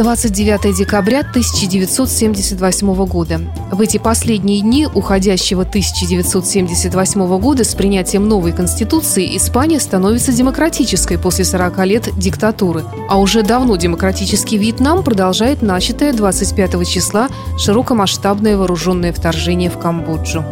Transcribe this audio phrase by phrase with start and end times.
[0.00, 3.38] 29 декабря 1978 года.
[3.70, 11.44] В эти последние дни уходящего 1978 года с принятием новой конституции Испания становится демократической после
[11.44, 12.82] 40 лет диктатуры.
[13.10, 20.42] А уже давно демократический Вьетнам продолжает начатое 25 числа широкомасштабное вооруженное вторжение в Камбоджу.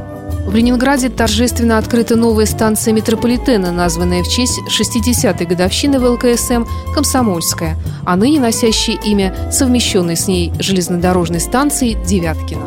[0.48, 7.76] В Ленинграде торжественно открыта новая станция метрополитена, названная в честь 60-й годовщины ВЛКСМ «Комсомольская»,
[8.06, 12.62] а ныне носящая имя совмещенной с ней железнодорожной станции «Девяткина».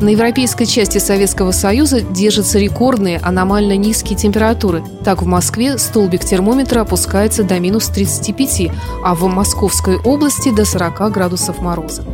[0.00, 4.84] На европейской части Советского Союза держатся рекордные аномально низкие температуры.
[5.04, 8.70] Так, в Москве столбик термометра опускается до минус 35,
[9.02, 12.04] а в Московской области до 40 градусов мороза.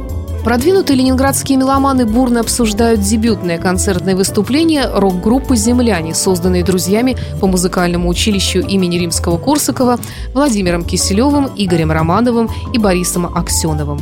[0.45, 8.59] Продвинутые ленинградские меломаны бурно обсуждают дебютное концертное выступление рок-группы «Земляне», созданной друзьями по музыкальному училищу
[8.59, 10.01] имени Римского-Корсакова
[10.35, 14.01] Владимиром Киселевым, Игорем Романовым и Борисом Аксеновым.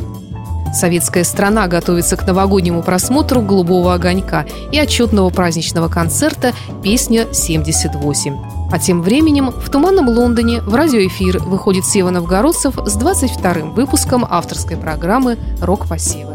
[0.73, 8.37] Советская страна готовится к новогоднему просмотру «Голубого огонька» и отчетного праздничного концерта «Песня 78».
[8.71, 14.77] А тем временем в туманном Лондоне в радиоэфир выходит Сева Новгородцев с 22-м выпуском авторской
[14.77, 16.30] программы «Рок-посевы».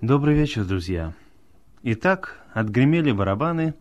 [0.00, 1.12] Добрый вечер, друзья.
[1.82, 3.74] Итак, отгремели барабаны,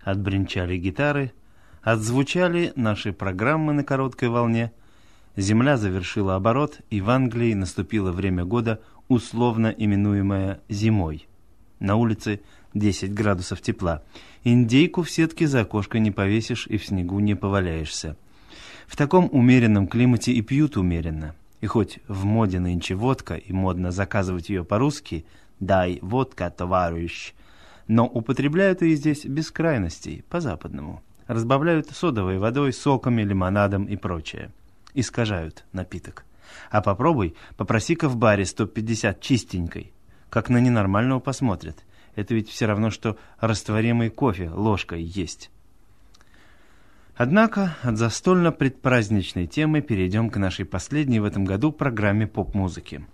[0.00, 1.32] отбринчали гитары,
[1.82, 4.72] отзвучали наши программы на короткой волне.
[5.36, 11.28] Земля завершила оборот, и в Англии наступило время года условно именуемая зимой.
[11.80, 12.40] На улице
[12.72, 14.02] 10 градусов тепла.
[14.42, 18.16] Индейку в сетке за окошко не повесишь и в снегу не поваляешься.
[18.88, 21.34] В таком умеренном климате и пьют умеренно.
[21.60, 25.26] И хоть в моде нынче водка, и модно заказывать ее по-русски
[25.60, 27.34] «дай водка, товарищ»,
[27.86, 31.02] но употребляют ее здесь без крайностей, по-западному.
[31.26, 34.50] Разбавляют содовой водой, соками, лимонадом и прочее.
[34.94, 36.24] Искажают напиток.
[36.70, 39.92] А попробуй, попроси-ка в баре 150 чистенькой.
[40.30, 41.84] Как на ненормального посмотрят.
[42.14, 45.50] Это ведь все равно, что растворимый кофе ложкой есть.
[47.18, 53.04] Однако от застольно-предпраздничной темы перейдем к нашей последней в этом году программе поп-музыки.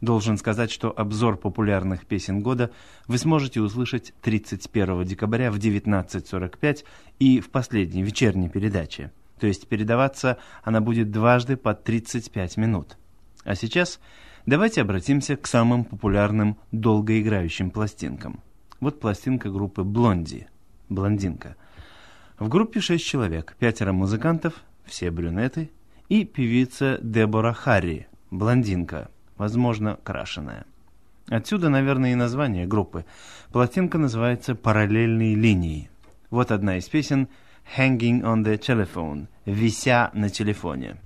[0.00, 2.72] Должен сказать, что обзор популярных песен года
[3.06, 6.84] вы сможете услышать 31 декабря в 19.45
[7.20, 12.96] и в последней вечерней передаче то есть передаваться она будет дважды по 35 минут.
[13.42, 13.98] А сейчас
[14.46, 18.40] давайте обратимся к самым популярным долгоиграющим пластинкам.
[18.78, 20.46] Вот пластинка группы «Блонди»–
[20.88, 21.56] «Блондинка».
[22.40, 24.54] В группе шесть человек, пятеро музыкантов,
[24.86, 25.70] все брюнеты,
[26.08, 30.64] и певица Дебора Харри, блондинка, возможно, крашеная.
[31.28, 33.04] Отсюда, наверное, и название группы.
[33.52, 35.90] Пластинка называется «Параллельные линии».
[36.30, 37.28] Вот одна из песен–
[37.76, 40.96] hanging on the telephone, вися на телефоне.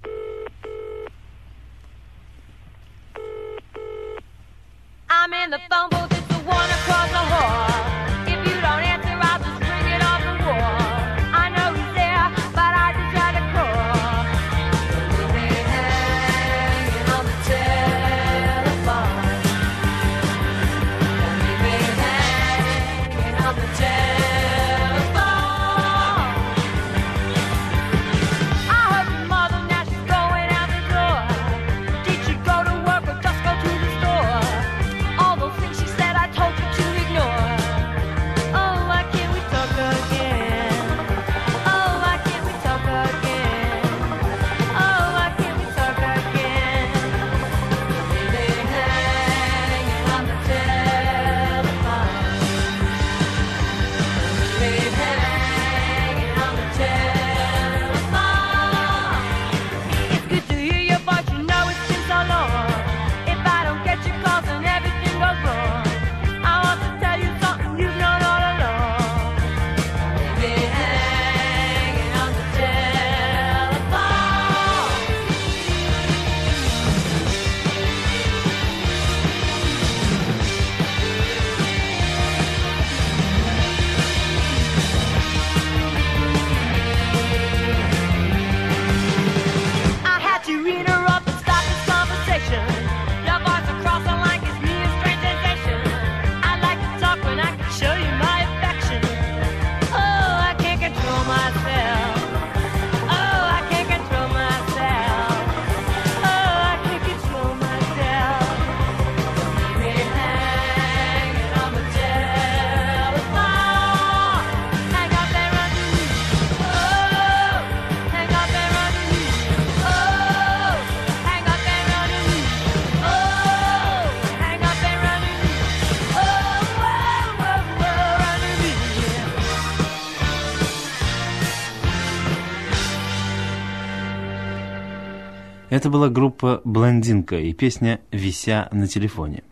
[135.74, 139.42] Это была группа «Блондинка» и песня «Вися на телефоне».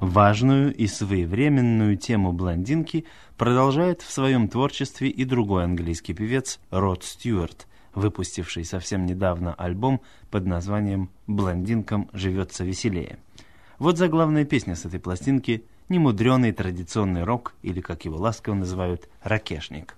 [0.00, 3.04] Важную и своевременную тему блондинки
[3.38, 10.00] продолжает в своем творчестве и другой английский певец Род Стюарт, выпустивший совсем недавно альбом
[10.32, 13.20] под названием «Блондинкам живется веселее».
[13.78, 19.96] Вот заглавная песня с этой пластинки «Немудренный традиционный рок» или, как его ласково называют, «ракешник».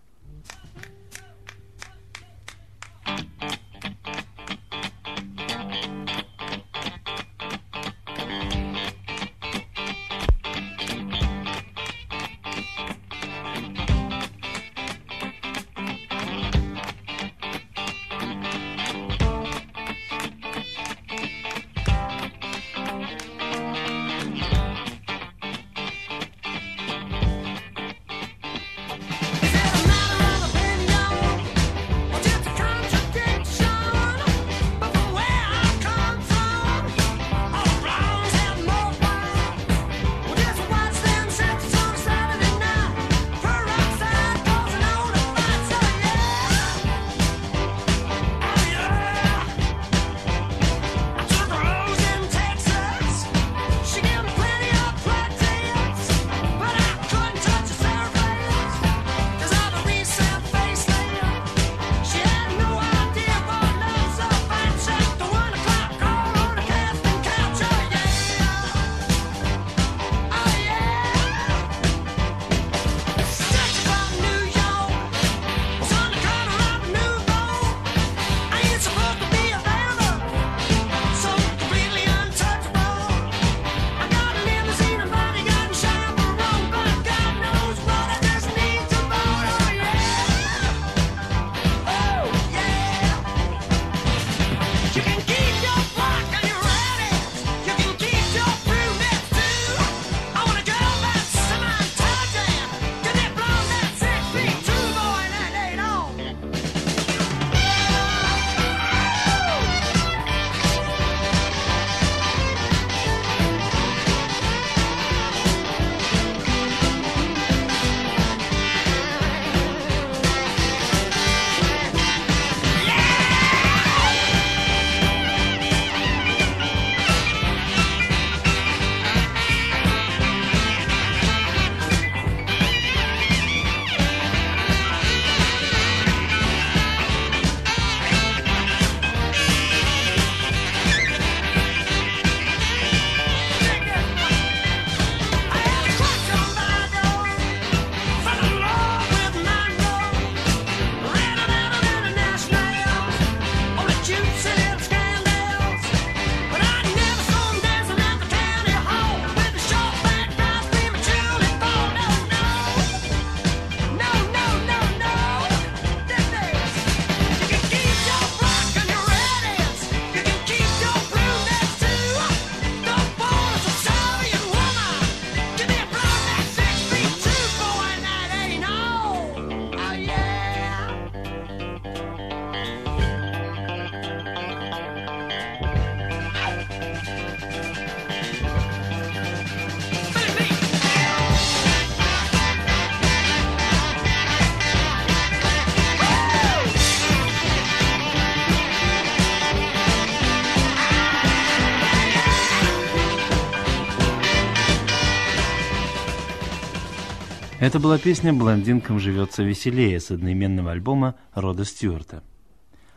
[207.64, 212.22] Это была песня «Блондинкам живется веселее» с одноименного альбома Рода Стюарта.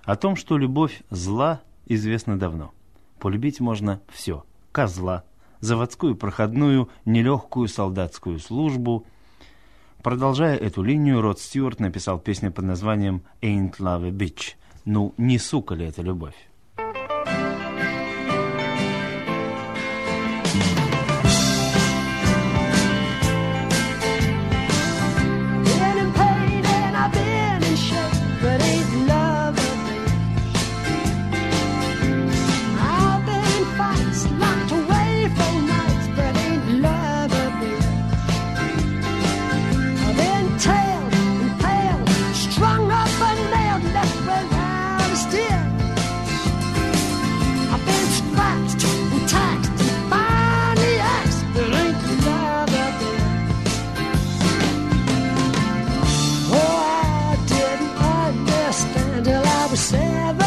[0.04, 2.74] О том, что любовь зла, известно давно.
[3.18, 4.44] Полюбить можно все.
[4.74, 5.24] Козла,
[5.62, 9.06] заводскую проходную, нелегкую солдатскую службу.
[10.04, 14.56] Продолжая эту линию, Род Стюарт написал песню под названием «Ain't Love a Bitch».
[14.84, 16.36] Ну, не сука ли это любовь?
[59.89, 60.47] seven.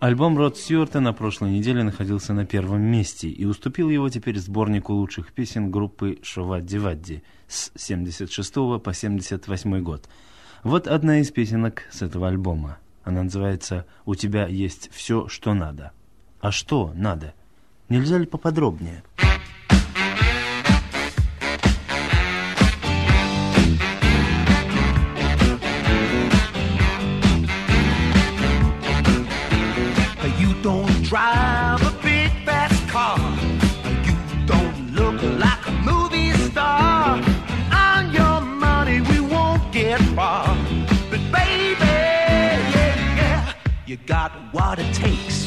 [0.00, 4.94] Альбом Род Стюарта на прошлой неделе находился на первом месте и уступил его теперь сборнику
[4.94, 10.08] лучших песен группы Шовадди Вадди с 76 по 78 год.
[10.62, 12.78] Вот одна из песенок с этого альбома.
[13.04, 15.92] Она называется «У тебя есть все, что надо».
[16.40, 17.34] А что надо?
[17.90, 19.02] Нельзя ли поподробнее?
[19.18, 19.29] You
[40.14, 40.56] far.
[41.10, 43.52] But baby, yeah, yeah,
[43.86, 45.46] you got what it takes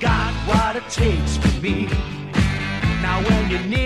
[0.00, 1.86] got what it takes for me.
[3.02, 3.85] Now when you're near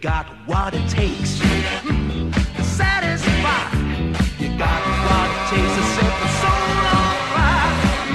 [0.00, 3.68] got what it takes mm, to satisfy.
[4.38, 7.74] You got what it takes to set the soul on fire.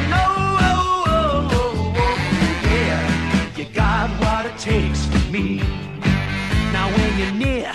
[0.10, 0.25] No,
[0.65, 2.15] oh, oh, oh,
[2.63, 5.58] yeah, you got what it takes for me.
[6.74, 7.72] Now when you're near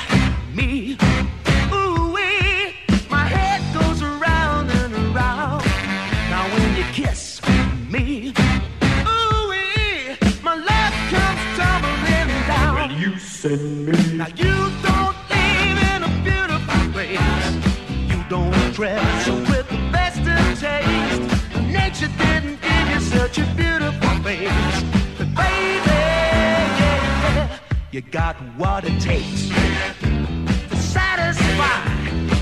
[28.00, 31.80] you got what it takes to satisfy.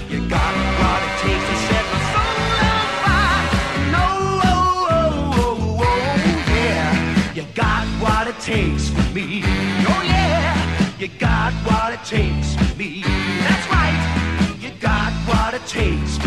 [0.08, 2.38] You got what it takes to set my soul
[2.70, 3.46] on fire.
[3.90, 4.06] No,
[4.44, 9.42] oh, oh, oh, oh, yeah, you got what it takes for me.
[9.90, 13.02] Oh yeah, you got what it takes for me.
[13.02, 16.17] That's right, you got what it takes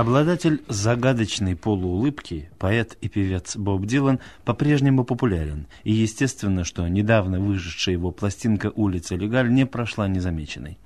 [0.00, 7.96] Обладатель загадочной полуулыбки, поэт и певец Боб Дилан по-прежнему популярен, и естественно, что недавно выжившая
[7.96, 10.78] его пластинка «Улица Легаль» не прошла незамеченной.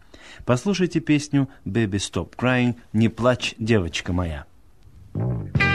[0.44, 4.46] Послушайте песню «Baby Stop Crying» «Не плачь, девочка моя».
[5.14, 5.73] You've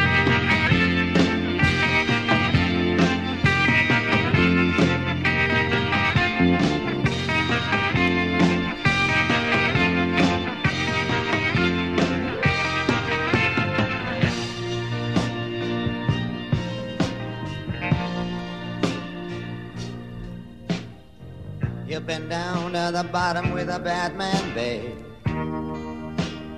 [22.09, 24.97] been down to the bottom with a bad man, babe.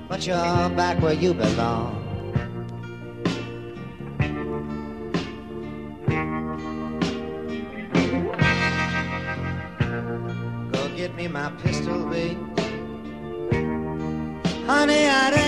[0.07, 1.97] But you're back where you belong.
[10.71, 12.39] Go get me my pistol, babe.
[14.65, 15.40] Honey, I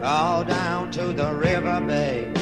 [0.00, 2.37] Go down to the river bay.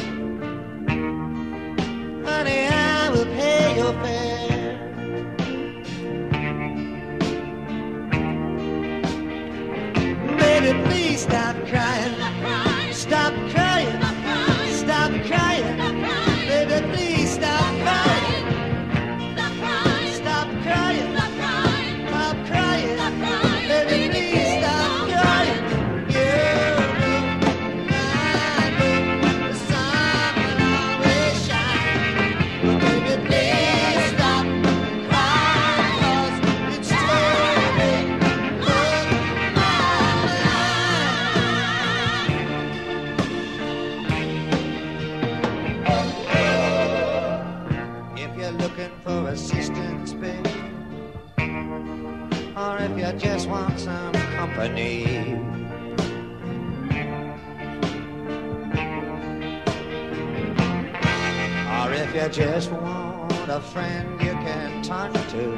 [62.37, 65.57] Just want a friend you can talk to,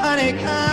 [0.00, 0.71] honey, come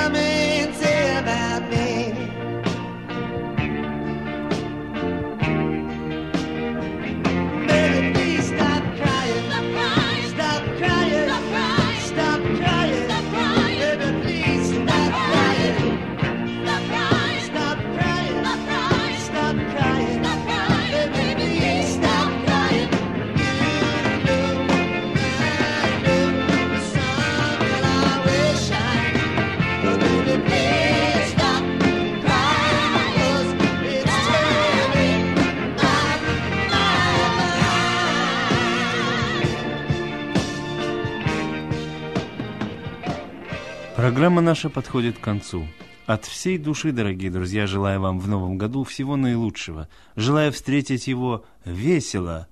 [44.19, 45.65] Программа наша подходит к концу.
[46.05, 49.87] От всей души, дорогие друзья, желаю вам в новом году всего наилучшего.
[50.17, 52.49] Желаю встретить его весело,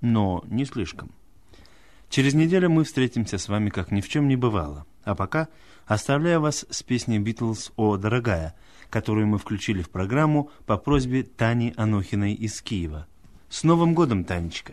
[0.00, 1.12] но не слишком.
[2.10, 4.84] Через неделю мы встретимся с вами, как ни в чем не бывало.
[5.04, 5.46] А пока
[5.86, 8.56] оставляю вас с песней «Битлз» «О, дорогая»,
[8.90, 13.06] которую мы включили в программу по просьбе Тани Анохиной из Киева.
[13.48, 14.72] С Новым годом, Танечка!